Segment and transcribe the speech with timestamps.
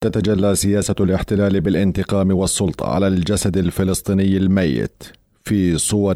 [0.00, 5.02] تتجلى سياسة الاحتلال بالانتقام والسلطة على الجسد الفلسطيني الميت
[5.44, 6.14] في صور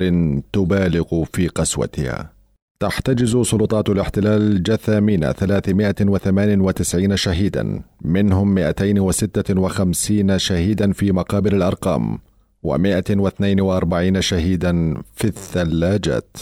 [0.53, 2.33] تبالغ في قسوتها.
[2.81, 12.19] تحتجز سلطات الاحتلال جثامين 398 شهيدا منهم 256 شهيدا في مقابر الأرقام
[12.67, 16.37] و142 شهيدا في الثلاجات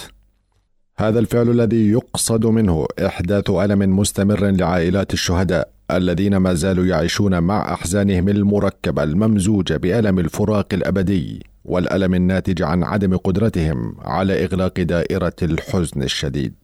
[0.97, 7.75] هذا الفعل الذي يقصد منه إحداث ألم مستمر لعائلات الشهداء الذين ما زالوا يعيشون مع
[7.75, 16.03] أحزانهم المركبة الممزوجة بألم الفراق الأبدي والألم الناتج عن عدم قدرتهم على إغلاق دائرة الحزن
[16.03, 16.55] الشديد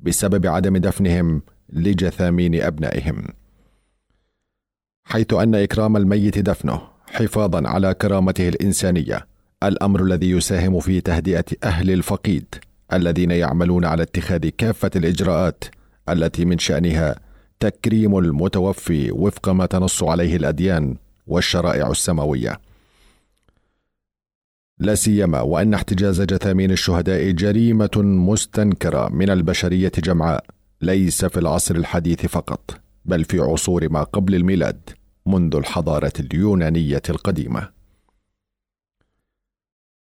[0.00, 3.24] بسبب عدم دفنهم لجثامين أبنائهم.
[5.04, 9.26] حيث أن إكرام الميت دفنه حفاظا على كرامته الإنسانية
[9.62, 12.54] الأمر الذي يساهم في تهدئة أهل الفقيد
[12.92, 15.64] الذين يعملون على اتخاذ كافة الإجراءات
[16.08, 17.16] التي من شأنها
[17.60, 22.60] تكريم المتوفي وفق ما تنص عليه الأديان والشرائع السماوية.
[24.78, 30.44] لا سيما وأن احتجاز جثامين الشهداء جريمة مستنكرة من البشرية جمعاء
[30.80, 34.90] ليس في العصر الحديث فقط بل في عصور ما قبل الميلاد
[35.26, 37.73] منذ الحضارة اليونانية القديمة.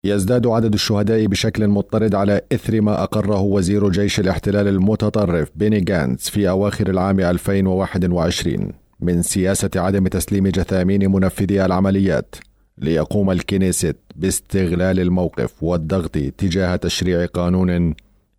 [0.04, 6.30] يزداد عدد الشهداء بشكل مضطرد على إثر ما أقره وزير جيش الاحتلال المتطرف بيني جانتس
[6.30, 12.34] في أواخر العام 2021 من سياسة عدم تسليم جثامين منفذي العمليات
[12.78, 17.94] ليقوم الكنيست باستغلال الموقف والضغط تجاه تشريع قانون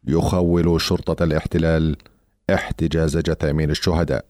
[0.08, 1.96] يخول شرطة الاحتلال
[2.50, 4.26] احتجاز جثامين الشهداء.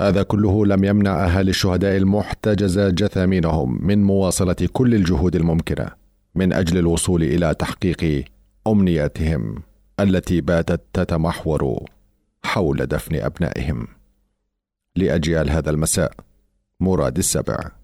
[0.00, 5.86] هذا كله لم يمنع أهالي الشهداء المحتجزة جثامينهم من مواصلة كل الجهود الممكنة
[6.34, 8.24] من أجل الوصول إلى تحقيق
[8.66, 9.62] أمنياتهم
[10.00, 11.84] التي باتت تتمحور
[12.44, 13.86] حول دفن أبنائهم.
[14.96, 16.12] لأجيال هذا المساء
[16.80, 17.81] مراد السبع